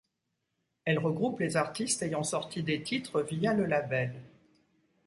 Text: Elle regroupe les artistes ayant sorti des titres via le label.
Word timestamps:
Elle 0.83 0.97
regroupe 0.97 1.37
les 1.41 1.57
artistes 1.57 2.01
ayant 2.01 2.23
sorti 2.23 2.63
des 2.63 2.81
titres 2.81 3.21
via 3.21 3.53
le 3.53 3.65
label. 3.67 4.15